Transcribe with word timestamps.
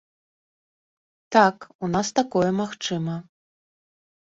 Так, 1.35 1.57
у 1.85 1.91
нас 1.95 2.11
такое 2.21 2.49
магчыма. 2.63 3.15